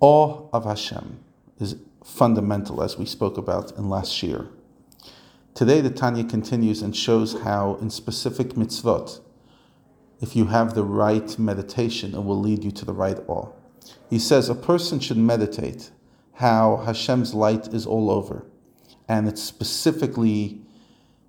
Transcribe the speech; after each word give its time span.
Awe 0.00 0.48
of 0.52 0.64
Hashem 0.64 1.20
is 1.58 1.76
fundamental, 2.04 2.82
as 2.82 2.98
we 2.98 3.06
spoke 3.06 3.38
about 3.38 3.72
in 3.78 3.88
last 3.88 4.22
year. 4.22 4.48
Today, 5.54 5.80
the 5.80 5.90
Tanya 5.90 6.22
continues 6.22 6.82
and 6.82 6.94
shows 6.94 7.40
how, 7.40 7.78
in 7.80 7.88
specific 7.88 8.50
mitzvot, 8.50 9.20
if 10.20 10.36
you 10.36 10.46
have 10.46 10.74
the 10.74 10.84
right 10.84 11.38
meditation, 11.38 12.14
it 12.14 12.22
will 12.24 12.38
lead 12.38 12.62
you 12.62 12.70
to 12.72 12.84
the 12.84 12.92
right 12.92 13.18
awe. 13.26 13.48
He 14.10 14.18
says 14.18 14.48
a 14.48 14.54
person 14.54 15.00
should 15.00 15.16
meditate 15.16 15.90
how 16.34 16.82
Hashem's 16.84 17.32
light 17.32 17.68
is 17.68 17.86
all 17.86 18.10
over, 18.10 18.44
and 19.08 19.26
it's 19.26 19.42
specifically 19.42 20.60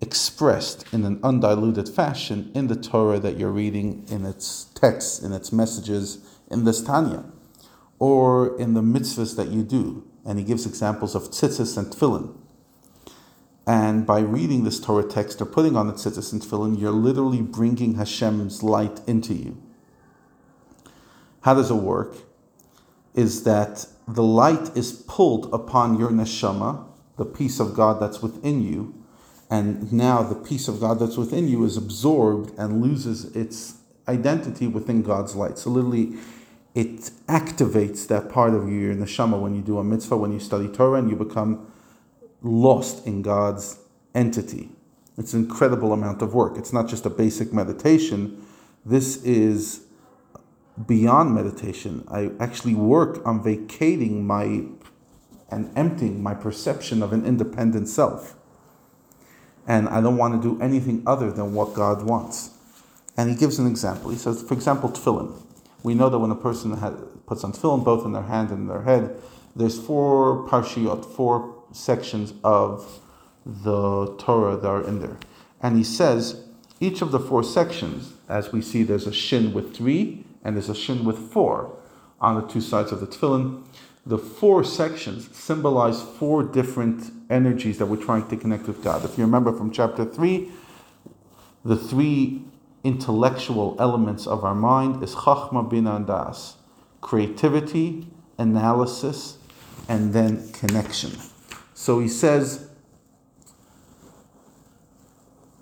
expressed 0.00 0.84
in 0.92 1.04
an 1.04 1.18
undiluted 1.24 1.88
fashion 1.88 2.52
in 2.54 2.68
the 2.68 2.76
Torah 2.76 3.18
that 3.18 3.38
you're 3.38 3.50
reading, 3.50 4.04
in 4.08 4.24
its 4.24 4.66
texts, 4.74 5.20
in 5.20 5.32
its 5.32 5.52
messages, 5.52 6.18
in 6.48 6.64
this 6.64 6.80
Tanya, 6.82 7.24
or 8.02 8.58
in 8.58 8.74
the 8.74 8.80
mitzvahs 8.80 9.36
that 9.36 9.46
you 9.46 9.62
do. 9.62 10.04
And 10.24 10.36
he 10.36 10.44
gives 10.44 10.66
examples 10.66 11.14
of 11.14 11.30
tzitzis 11.30 11.78
and 11.78 11.86
tefillin. 11.86 12.36
And 13.64 14.04
by 14.04 14.18
reading 14.18 14.64
this 14.64 14.80
Torah 14.80 15.08
text 15.08 15.40
or 15.40 15.46
putting 15.46 15.76
on 15.76 15.86
the 15.86 15.92
tzitzis 15.92 16.32
and 16.32 16.42
tefillin, 16.42 16.80
you're 16.80 16.90
literally 16.90 17.42
bringing 17.42 17.94
Hashem's 17.94 18.64
light 18.64 19.00
into 19.06 19.34
you. 19.34 19.62
How 21.42 21.54
does 21.54 21.70
it 21.70 21.76
work? 21.76 22.16
Is 23.14 23.44
that 23.44 23.86
the 24.08 24.24
light 24.24 24.76
is 24.76 24.90
pulled 25.06 25.54
upon 25.54 25.96
your 25.96 26.10
neshama, 26.10 26.84
the 27.18 27.24
piece 27.24 27.60
of 27.60 27.72
God 27.72 28.00
that's 28.00 28.20
within 28.20 28.62
you, 28.62 29.00
and 29.48 29.92
now 29.92 30.24
the 30.24 30.34
piece 30.34 30.66
of 30.66 30.80
God 30.80 30.98
that's 30.98 31.16
within 31.16 31.46
you 31.46 31.62
is 31.64 31.76
absorbed 31.76 32.52
and 32.58 32.82
loses 32.82 33.26
its 33.36 33.76
identity 34.08 34.66
within 34.66 35.02
God's 35.02 35.36
light. 35.36 35.56
So 35.56 35.70
literally, 35.70 36.18
it 36.74 37.10
activates 37.26 38.06
that 38.08 38.30
part 38.30 38.54
of 38.54 38.68
you, 38.68 38.76
your 38.76 38.94
neshama 38.94 39.40
when 39.40 39.54
you 39.54 39.62
do 39.62 39.78
a 39.78 39.84
mitzvah, 39.84 40.16
when 40.16 40.32
you 40.32 40.40
study 40.40 40.68
Torah, 40.68 40.98
and 40.98 41.10
you 41.10 41.16
become 41.16 41.70
lost 42.42 43.06
in 43.06 43.22
God's 43.22 43.78
entity. 44.14 44.70
It's 45.18 45.34
an 45.34 45.44
incredible 45.44 45.92
amount 45.92 46.22
of 46.22 46.34
work. 46.34 46.56
It's 46.56 46.72
not 46.72 46.88
just 46.88 47.04
a 47.04 47.10
basic 47.10 47.52
meditation. 47.52 48.44
This 48.84 49.22
is 49.22 49.84
beyond 50.86 51.34
meditation. 51.34 52.06
I 52.10 52.30
actually 52.40 52.74
work 52.74 53.24
on 53.26 53.42
vacating 53.42 54.26
my 54.26 54.64
and 55.50 55.70
emptying 55.76 56.22
my 56.22 56.32
perception 56.32 57.02
of 57.02 57.12
an 57.12 57.26
independent 57.26 57.86
self 57.86 58.34
and 59.66 59.88
I 59.88 60.00
don't 60.00 60.16
want 60.16 60.40
to 60.40 60.48
do 60.48 60.60
anything 60.60 61.02
other 61.06 61.30
than 61.30 61.54
what 61.54 61.74
God 61.74 62.02
wants. 62.02 62.50
And 63.16 63.30
he 63.30 63.36
gives 63.36 63.58
an 63.58 63.66
example. 63.66 64.10
He 64.10 64.16
says, 64.16 64.42
for 64.42 64.54
example, 64.54 64.90
tefillin. 64.90 65.40
We 65.82 65.94
know 65.94 66.08
that 66.08 66.18
when 66.18 66.30
a 66.30 66.36
person 66.36 66.70
puts 67.26 67.44
on 67.44 67.52
tefillin, 67.52 67.84
both 67.84 68.04
in 68.04 68.12
their 68.12 68.22
hand 68.22 68.50
and 68.50 68.60
in 68.60 68.66
their 68.68 68.82
head, 68.82 69.16
there's 69.54 69.78
four 69.78 70.48
parshiot, 70.48 71.04
four 71.04 71.62
sections 71.72 72.32
of 72.44 73.00
the 73.44 74.14
Torah 74.18 74.56
that 74.56 74.68
are 74.68 74.86
in 74.86 75.00
there. 75.00 75.16
And 75.60 75.76
he 75.76 75.84
says, 75.84 76.44
each 76.80 77.02
of 77.02 77.12
the 77.12 77.20
four 77.20 77.44
sections, 77.44 78.14
as 78.28 78.52
we 78.52 78.62
see, 78.62 78.82
there's 78.82 79.06
a 79.06 79.12
shin 79.12 79.52
with 79.52 79.76
three 79.76 80.24
and 80.44 80.56
there's 80.56 80.68
a 80.68 80.74
shin 80.74 81.04
with 81.04 81.18
four 81.18 81.76
on 82.20 82.40
the 82.40 82.46
two 82.46 82.60
sides 82.60 82.92
of 82.92 83.00
the 83.00 83.06
tefillin 83.06 83.64
the 84.04 84.18
four 84.18 84.64
sections 84.64 85.34
symbolize 85.36 86.02
four 86.02 86.42
different 86.42 87.12
energies 87.30 87.78
that 87.78 87.86
we're 87.86 88.02
trying 88.02 88.26
to 88.28 88.36
connect 88.36 88.66
with 88.66 88.82
God. 88.82 89.04
If 89.04 89.16
you 89.16 89.24
remember 89.24 89.52
from 89.52 89.70
chapter 89.70 90.04
3, 90.04 90.50
the 91.64 91.76
three 91.76 92.42
intellectual 92.84 93.76
elements 93.78 94.26
of 94.26 94.44
our 94.44 94.54
mind 94.54 95.02
is 95.02 95.14
chachma, 95.14 95.70
and 95.96 96.06
das. 96.06 96.56
Creativity, 97.00 98.06
analysis, 98.38 99.38
and 99.88 100.12
then 100.12 100.50
connection. 100.52 101.12
So 101.74 102.00
he 102.00 102.08
says, 102.08 102.68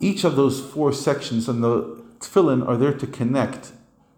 each 0.00 0.24
of 0.24 0.36
those 0.36 0.60
four 0.60 0.92
sections 0.92 1.48
in 1.48 1.60
the 1.60 2.02
tefillin 2.18 2.66
are 2.66 2.76
there 2.76 2.92
to 2.92 3.06
connect, 3.06 3.72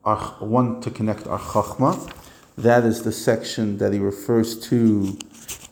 our, 0.04 0.18
one 0.40 0.80
to 0.80 0.90
connect 0.90 1.26
our 1.26 1.38
chachma, 1.38 2.12
that 2.56 2.84
is 2.84 3.02
the 3.02 3.12
section 3.12 3.78
that 3.78 3.92
he 3.92 3.98
refers 3.98 4.58
to 4.68 5.16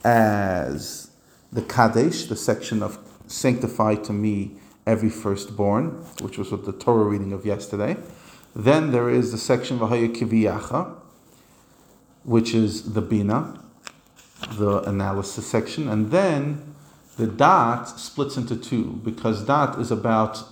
as 0.04 1.10
the 1.52 1.62
Kadesh, 1.62 2.26
the 2.26 2.36
section 2.36 2.82
of 2.82 2.98
sanctify 3.26 3.96
to 3.96 4.12
me 4.12 4.58
every 4.86 5.10
firstborn, 5.10 5.88
which 6.20 6.38
was 6.38 6.52
what 6.52 6.64
the 6.64 6.72
Torah 6.72 7.04
reading 7.04 7.32
of 7.32 7.44
yesterday. 7.44 7.96
Then 8.54 8.92
there 8.92 9.10
is 9.10 9.32
the 9.32 9.38
section 9.38 9.78
Vahaya 9.78 10.14
Kiviyacha, 10.14 10.96
which 12.22 12.54
is 12.54 12.94
the 12.94 13.02
Bina, 13.02 13.60
the 14.52 14.82
analysis 14.82 15.46
section. 15.46 15.88
And 15.88 16.10
then 16.10 16.74
the 17.16 17.26
Da'at 17.26 17.98
splits 17.98 18.36
into 18.36 18.56
two, 18.56 19.00
because 19.04 19.44
Da'at 19.44 19.78
is 19.80 19.90
about 19.90 20.42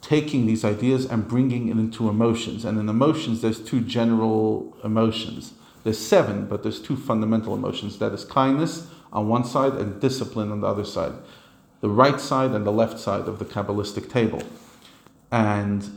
taking 0.00 0.46
these 0.46 0.64
ideas 0.64 1.06
and 1.06 1.26
bringing 1.26 1.68
it 1.68 1.72
into 1.72 2.08
emotions. 2.08 2.64
And 2.64 2.78
in 2.78 2.88
emotions, 2.88 3.42
there's 3.42 3.60
two 3.60 3.80
general 3.80 4.76
emotions. 4.84 5.54
There's 5.84 5.98
seven, 5.98 6.46
but 6.46 6.62
there's 6.62 6.80
two 6.80 6.96
fundamental 6.96 7.54
emotions. 7.54 7.98
That 7.98 8.12
is 8.12 8.24
kindness 8.24 8.88
on 9.12 9.28
one 9.28 9.44
side 9.44 9.72
and 9.72 10.00
discipline 10.00 10.52
on 10.52 10.60
the 10.60 10.66
other 10.66 10.84
side. 10.84 11.12
The 11.80 11.88
right 11.88 12.20
side 12.20 12.52
and 12.52 12.66
the 12.66 12.72
left 12.72 12.98
side 12.98 13.28
of 13.28 13.38
the 13.38 13.44
Kabbalistic 13.44 14.10
table. 14.10 14.42
And 15.30 15.88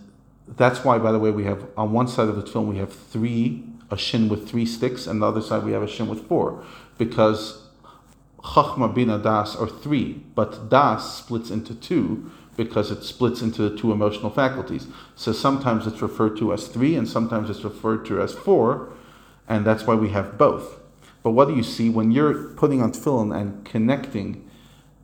that's 0.47 0.83
why, 0.83 0.97
by 0.97 1.11
the 1.11 1.19
way, 1.19 1.31
we 1.31 1.45
have 1.45 1.65
on 1.77 1.91
one 1.91 2.07
side 2.07 2.27
of 2.27 2.35
the 2.35 2.43
tefillin 2.43 2.67
we 2.67 2.77
have 2.77 2.93
three, 2.93 3.63
a 3.89 3.97
shin 3.97 4.29
with 4.29 4.49
three 4.49 4.65
sticks, 4.65 5.07
and 5.07 5.21
the 5.21 5.27
other 5.27 5.41
side 5.41 5.63
we 5.63 5.71
have 5.71 5.81
a 5.81 5.87
shin 5.87 6.07
with 6.07 6.27
four. 6.27 6.63
Because 6.97 7.67
Chachma, 8.43 8.93
Bina, 8.93 9.17
Das 9.19 9.55
are 9.55 9.67
three, 9.67 10.23
but 10.35 10.69
Das 10.69 11.17
splits 11.17 11.49
into 11.49 11.75
two 11.75 12.31
because 12.57 12.91
it 12.91 13.03
splits 13.03 13.41
into 13.41 13.67
the 13.67 13.75
two 13.75 13.91
emotional 13.91 14.29
faculties. 14.29 14.87
So 15.15 15.31
sometimes 15.31 15.87
it's 15.87 16.01
referred 16.01 16.37
to 16.37 16.53
as 16.53 16.67
three, 16.67 16.95
and 16.95 17.07
sometimes 17.07 17.49
it's 17.49 17.63
referred 17.63 18.05
to 18.05 18.21
as 18.21 18.33
four, 18.33 18.91
and 19.47 19.65
that's 19.65 19.87
why 19.87 19.95
we 19.95 20.09
have 20.09 20.37
both. 20.37 20.79
But 21.23 21.31
what 21.31 21.47
do 21.47 21.55
you 21.55 21.63
see 21.63 21.89
when 21.89 22.11
you're 22.11 22.49
putting 22.49 22.81
on 22.81 22.91
tefillin 22.91 23.35
and 23.35 23.63
connecting 23.63 24.49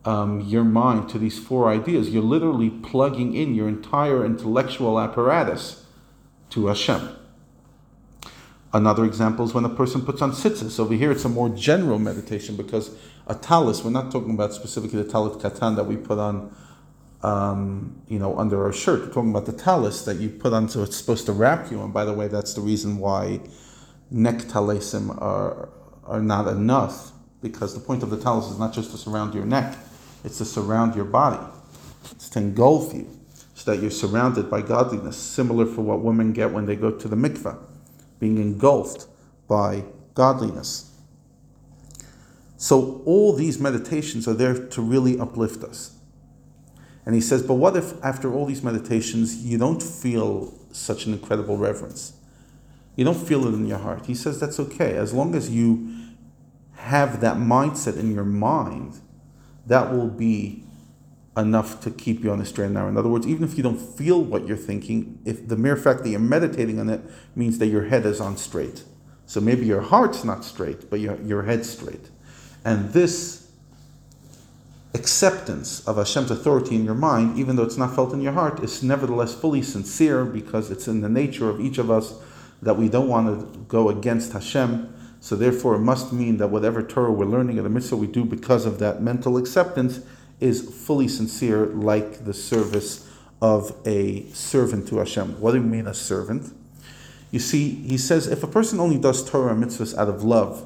um, 0.07 0.41
your 0.41 0.63
mind 0.63 1.09
to 1.09 1.19
these 1.19 1.37
four 1.37 1.69
ideas? 1.69 2.09
You're 2.09 2.23
literally 2.23 2.69
plugging 2.69 3.35
in 3.35 3.53
your 3.53 3.67
entire 3.67 4.25
intellectual 4.25 4.99
apparatus 4.99 5.85
to 6.51 6.67
Hashem. 6.67 7.09
Another 8.73 9.05
example 9.05 9.45
is 9.45 9.53
when 9.53 9.65
a 9.65 9.69
person 9.69 10.01
puts 10.05 10.21
on 10.21 10.31
tzitzis. 10.31 10.79
Over 10.79 10.93
here, 10.93 11.11
it's 11.11 11.25
a 11.25 11.29
more 11.29 11.49
general 11.49 11.99
meditation 11.99 12.55
because 12.55 12.95
a 13.27 13.35
talis, 13.35 13.83
we're 13.83 13.91
not 13.91 14.11
talking 14.11 14.33
about 14.33 14.53
specifically 14.53 15.01
the 15.01 15.09
talit 15.09 15.41
katan 15.41 15.75
that 15.75 15.85
we 15.85 15.97
put 15.97 16.19
on 16.19 16.55
um, 17.23 18.01
you 18.07 18.19
know, 18.19 18.37
under 18.37 18.63
our 18.63 18.73
shirt. 18.73 19.01
We're 19.01 19.13
talking 19.13 19.31
about 19.31 19.45
the 19.45 19.53
talis 19.53 20.05
that 20.05 20.17
you 20.17 20.29
put 20.29 20.53
on, 20.53 20.69
so 20.69 20.83
it's 20.83 20.95
supposed 20.95 21.25
to 21.25 21.33
wrap 21.33 21.71
you. 21.71 21.81
And 21.81 21.93
by 21.93 22.05
the 22.05 22.13
way, 22.13 22.27
that's 22.27 22.53
the 22.53 22.61
reason 22.61 22.97
why 22.97 23.41
neck 24.11 24.37
talisim 24.53 25.19
are 25.21 25.69
are 26.05 26.21
not 26.21 26.47
enough, 26.47 27.11
because 27.41 27.73
the 27.73 27.81
point 27.81 28.01
of 28.03 28.09
the 28.09 28.17
talis 28.17 28.45
is 28.49 28.57
not 28.57 28.73
just 28.73 28.91
to 28.91 28.97
surround 28.97 29.33
your 29.33 29.45
neck; 29.45 29.75
it's 30.27 30.37
to 30.37 30.45
surround 30.45 30.95
your 30.95 31.05
body. 31.05 31.43
It's 32.11 32.29
to 32.29 32.39
engulf 32.39 32.93
you, 32.93 33.09
so 33.55 33.71
that 33.71 33.81
you're 33.81 33.89
surrounded 33.89 34.49
by 34.49 34.61
godliness, 34.61 35.17
similar 35.17 35.65
for 35.65 35.81
what 35.81 36.01
women 36.01 36.33
get 36.33 36.51
when 36.51 36.67
they 36.67 36.75
go 36.75 36.91
to 36.91 37.07
the 37.07 37.15
mikveh, 37.15 37.57
being 38.19 38.37
engulfed 38.37 39.07
by 39.47 39.83
godliness. 40.13 40.91
So 42.57 43.01
all 43.05 43.33
these 43.33 43.59
meditations 43.59 44.27
are 44.27 44.35
there 44.35 44.67
to 44.67 44.81
really 44.81 45.19
uplift 45.19 45.63
us 45.63 45.97
and 47.07 47.15
he 47.15 47.21
says, 47.21 47.41
But 47.41 47.53
what 47.53 47.77
if 47.77 47.93
after 48.03 48.33
all 48.33 48.45
these 48.45 48.61
meditations 48.61 49.37
you 49.37 49.57
don't 49.57 49.81
feel 49.81 50.53
such 50.73 51.05
an 51.05 51.13
incredible 51.13 51.55
reverence? 51.55 52.11
You 52.97 53.05
don't 53.05 53.15
feel 53.15 53.47
it 53.47 53.53
in 53.53 53.65
your 53.65 53.77
heart. 53.77 54.07
He 54.07 54.13
says 54.13 54.41
that's 54.41 54.59
okay. 54.59 54.97
As 54.97 55.13
long 55.13 55.33
as 55.33 55.49
you 55.49 55.89
have 56.73 57.21
that 57.21 57.37
mindset 57.37 57.97
in 57.97 58.13
your 58.13 58.25
mind, 58.25 58.99
that 59.67 59.91
will 59.91 60.07
be 60.07 60.63
enough 61.37 61.81
to 61.81 61.91
keep 61.91 62.23
you 62.23 62.31
on 62.31 62.39
the 62.39 62.45
straight 62.45 62.65
and 62.65 62.73
narrow. 62.73 62.89
In 62.89 62.97
other 62.97 63.09
words, 63.09 63.27
even 63.27 63.43
if 63.43 63.55
you 63.55 63.63
don't 63.63 63.77
feel 63.77 64.21
what 64.21 64.47
you're 64.47 64.57
thinking, 64.57 65.19
if 65.23 65.47
the 65.47 65.55
mere 65.55 65.77
fact 65.77 66.03
that 66.03 66.09
you're 66.09 66.19
meditating 66.19 66.79
on 66.79 66.89
it 66.89 67.01
means 67.35 67.59
that 67.59 67.67
your 67.67 67.85
head 67.85 68.05
is 68.05 68.19
on 68.19 68.37
straight. 68.37 68.83
So 69.27 69.39
maybe 69.39 69.65
your 69.65 69.81
heart's 69.81 70.23
not 70.23 70.43
straight, 70.43 70.89
but 70.89 70.99
your, 70.99 71.21
your 71.21 71.43
head's 71.43 71.69
straight. 71.69 72.09
And 72.65 72.91
this 72.91 73.51
acceptance 74.93 75.87
of 75.87 75.97
Hashem's 75.97 76.31
authority 76.31 76.75
in 76.75 76.85
your 76.85 76.95
mind, 76.95 77.37
even 77.37 77.55
though 77.55 77.63
it's 77.63 77.77
not 77.77 77.93
felt 77.93 78.13
in 78.13 78.21
your 78.21 78.33
heart, 78.33 78.63
is 78.63 78.81
nevertheless 78.81 79.35
fully 79.35 79.61
sincere 79.61 80.25
because 80.25 80.71
it's 80.71 80.87
in 80.87 81.01
the 81.01 81.09
nature 81.09 81.49
of 81.49 81.59
each 81.59 81.77
of 81.77 81.91
us 81.91 82.15
that 82.61 82.75
we 82.75 82.89
don't 82.89 83.07
want 83.07 83.53
to 83.53 83.59
go 83.67 83.89
against 83.89 84.31
Hashem. 84.33 84.93
So 85.27 85.35
therefore, 85.35 85.75
it 85.75 85.79
must 85.79 86.13
mean 86.13 86.37
that 86.37 86.51
whatever 86.51 86.81
Torah 86.81 87.11
we're 87.11 87.25
learning 87.25 87.59
or 87.59 87.61
the 87.63 87.69
mitzvah 87.69 87.97
we 87.97 88.07
do 88.07 88.23
because 88.23 88.65
of 88.65 88.79
that 88.79 89.01
mental 89.01 89.35
acceptance 89.35 89.99
is 90.39 90.61
fully 90.61 91.09
sincere, 91.09 91.65
like 91.65 92.23
the 92.23 92.33
service 92.33 93.05
of 93.41 93.75
a 93.85 94.29
servant 94.29 94.87
to 94.87 94.99
Hashem. 94.99 95.41
What 95.41 95.51
do 95.51 95.57
you 95.57 95.65
mean 95.65 95.85
a 95.85 95.93
servant? 95.93 96.53
You 97.29 97.39
see, 97.39 97.71
he 97.71 97.97
says 97.97 98.27
if 98.27 98.41
a 98.41 98.47
person 98.47 98.79
only 98.79 98.97
does 98.97 99.29
Torah 99.29 99.53
and 99.53 99.61
mitzvahs 99.61 99.97
out 99.97 100.07
of 100.07 100.23
love, 100.23 100.65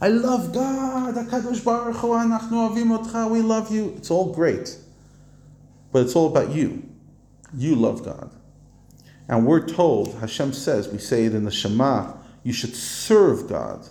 I 0.00 0.06
love 0.06 0.54
God, 0.54 1.16
HaKadosh 1.16 1.64
Baruch 1.64 1.96
Hu, 1.96 2.10
Avim 2.10 3.30
we 3.32 3.42
love 3.42 3.74
you. 3.74 3.92
It's 3.96 4.08
all 4.12 4.32
great. 4.32 4.78
But 5.90 6.02
it's 6.02 6.14
all 6.14 6.28
about 6.28 6.50
you. 6.50 6.88
You 7.52 7.74
love 7.74 8.04
God. 8.04 8.30
And 9.26 9.44
we're 9.44 9.66
told, 9.66 10.14
Hashem 10.20 10.52
says, 10.52 10.86
we 10.86 10.98
say 10.98 11.24
it 11.24 11.34
in 11.34 11.42
the 11.42 11.50
Shema, 11.50 12.12
you 12.46 12.52
should 12.52 12.76
serve 12.76 13.48
God. 13.48 13.84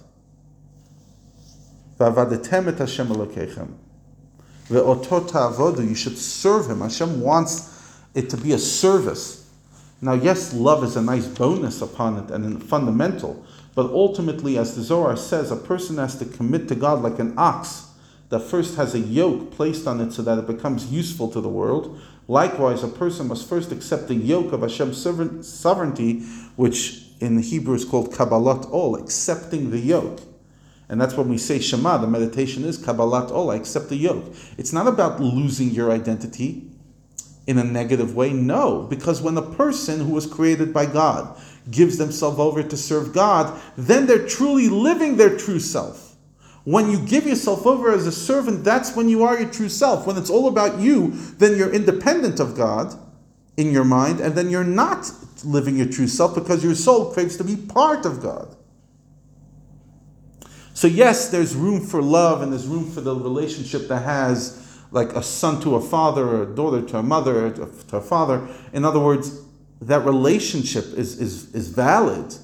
You 5.90 5.96
should 5.96 6.18
serve 6.18 6.69
Him. 6.69 6.80
Hashem 6.80 7.19
wants 7.19 8.00
it 8.13 8.30
to 8.30 8.38
be 8.38 8.54
a 8.54 8.57
service. 8.57 9.52
Now, 10.00 10.13
yes, 10.13 10.54
love 10.54 10.86
is 10.86 10.96
a 10.96 11.02
nice 11.02 11.28
bonus 11.28 11.81
upon 11.81 12.18
it 12.18 12.31
and 12.31 12.63
fundamental, 12.63 13.46
but 13.75 13.88
ultimately, 13.88 14.57
as 14.57 14.74
the 14.74 14.84
Zohar 14.84 15.18
says, 15.18 15.52
a 15.52 15.57
person 15.57 15.98
has 15.98 16.18
to 16.19 16.25
commit 16.25 16.69
to 16.69 16.75
God 16.75 17.02
like 17.02 17.19
an 17.19 17.34
ox 17.38 17.90
that 18.30 18.40
first 18.40 18.78
has 18.78 18.96
a 18.96 19.00
yoke 19.00 19.52
placed 19.52 19.86
on 19.86 20.00
it 20.00 20.13
so 20.13 20.22
that 20.22 20.40
it 20.40 20.48
becomes 20.48 20.86
useful 20.94 21.30
to 21.31 21.42
the 21.42 21.50
world. 21.50 22.00
Likewise, 22.30 22.84
a 22.84 22.88
person 22.88 23.28
must 23.28 23.50
first 23.50 23.74
accept 23.74 24.07
the 24.07 24.16
yoke 24.16 24.54
of 24.54 24.62
Hashem's 24.62 24.98
sovereignty, 25.46 26.22
which 26.56 27.05
in 27.20 27.40
Hebrew 27.40 27.76
is 27.76 27.86
called 27.86 28.14
Kabbalat 28.14 28.70
Ol, 28.72 28.96
accepting 28.96 29.72
the 29.72 29.80
yoke. 29.80 30.22
And 30.88 31.02
that's 31.02 31.16
when 31.16 31.30
we 31.30 31.38
say 31.38 31.60
Shema, 31.60 31.98
the 31.98 32.08
meditation 32.08 32.64
is 32.64 32.78
Kabbalat 32.78 33.32
Ol, 33.32 33.52
I 33.52 33.56
accept 33.56 33.90
the 33.90 33.96
yoke. 33.96 34.26
It's 34.58 34.74
not 34.74 34.88
about 34.88 35.20
losing 35.20 35.70
your 35.72 35.92
identity 35.92 36.70
in 37.48 37.58
a 37.58 37.64
negative 37.64 38.16
way, 38.16 38.34
no, 38.34 38.84
because 38.84 39.22
when 39.22 39.36
the 39.36 39.42
person 39.42 40.00
who 40.00 40.14
was 40.14 40.26
created 40.26 40.74
by 40.74 40.86
God 40.86 41.40
gives 41.70 41.98
themselves 41.98 42.40
over 42.40 42.64
to 42.64 42.78
serve 42.78 43.14
God, 43.14 43.60
then 43.78 44.08
they're 44.08 44.28
truly 44.28 44.68
living 44.68 45.18
their 45.18 45.38
true 45.38 45.60
self. 45.60 46.16
When 46.64 46.90
you 46.90 47.00
give 47.06 47.28
yourself 47.28 47.68
over 47.68 47.92
as 47.92 48.08
a 48.08 48.12
servant, 48.12 48.64
that's 48.64 48.96
when 48.96 49.08
you 49.08 49.24
are 49.24 49.40
your 49.40 49.52
true 49.52 49.70
self. 49.70 50.08
When 50.08 50.18
it's 50.18 50.32
all 50.32 50.48
about 50.48 50.80
you, 50.80 51.12
then 51.38 51.58
you're 51.58 51.72
independent 51.72 52.40
of 52.40 52.56
God 52.56 52.96
in 53.57 53.72
your 53.72 53.86
mind, 53.86 54.19
and 54.19 54.36
then 54.36 54.50
you're 54.50 54.63
not 54.63 55.12
living 55.44 55.78
your 55.78 55.88
true 55.88 56.07
self 56.07 56.36
because 56.36 56.63
your 56.63 56.75
soul 56.75 57.13
craves 57.13 57.38
to 57.38 57.44
be 57.44 57.56
part 57.56 58.06
of 58.06 58.22
God. 58.22 58.56
So, 60.74 60.88
yes, 60.88 61.30
there's 61.30 61.56
room 61.56 61.80
for 61.80 62.02
love 62.02 62.42
and 62.42 62.52
there's 62.52 62.68
room 62.68 62.92
for 62.92 63.00
the 63.00 63.16
relationship 63.16 63.88
that 63.88 64.04
has 64.04 64.62
like 64.92 65.13
a 65.13 65.24
son 65.24 65.62
to 65.62 65.75
a 65.75 65.81
father, 65.81 66.25
or 66.25 66.44
a 66.44 66.56
daughter 66.56 66.81
to 66.81 66.98
a 66.98 67.04
mother, 67.04 67.52
to 67.52 67.98
a 67.98 68.02
father. 68.02 68.48
In 68.74 68.86
other 68.86 69.00
words, 69.00 69.42
that 69.81 70.06
relationship 70.06 70.86
is, 70.96 71.19
is, 71.19 71.54
is 71.54 71.69
valid, 71.69 72.36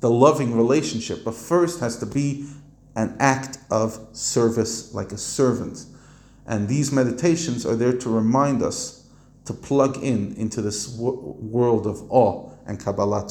the 0.00 0.10
loving 0.10 0.56
relationship, 0.56 1.24
but 1.24 1.34
first 1.34 1.80
has 1.80 1.98
to 1.98 2.06
be 2.06 2.48
an 2.96 3.16
act 3.18 3.58
of 3.70 3.98
service 4.12 4.94
like 4.94 5.12
a 5.12 5.18
servant. 5.18 5.86
And 6.46 6.68
these 6.68 6.92
meditations 6.92 7.64
are 7.66 7.74
there 7.74 7.96
to 7.98 8.08
remind 8.08 8.62
us 8.62 9.03
to 9.44 9.52
plug 9.52 10.02
in 10.02 10.34
into 10.36 10.62
this 10.62 10.96
world 10.96 11.86
of 11.86 12.02
awe 12.10 12.50
and 12.66 12.78
Kabbalat 12.80 13.28